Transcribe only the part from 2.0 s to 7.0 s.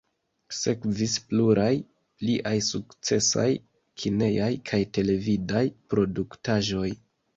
pliaj sukcesaj kinejaj kaj televidaj produktaĵoj.